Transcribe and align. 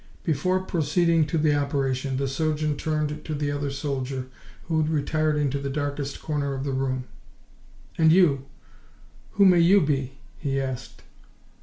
Before 0.23 0.59
proceeding 0.61 1.27
to 1.27 1.37
the 1.37 1.53
operation, 1.55 2.17
the 2.17 2.27
surgeon 2.27 2.75
turned 2.75 3.23
to 3.23 3.35
the 3.35 3.51
other 3.51 3.69
soldier, 3.69 4.29
who 4.63 4.81
had 4.81 4.89
retired 4.89 5.37
into 5.37 5.59
the 5.59 5.69
darkest 5.69 6.23
corner 6.23 6.55
of 6.55 6.63
the 6.63 6.71
room. 6.73 7.03
"And 7.99 8.11
you, 8.11 8.47
who 9.33 9.45
may 9.45 9.59
you 9.59 9.79
be?" 9.79 10.17
he 10.39 10.59
asked. 10.59 11.03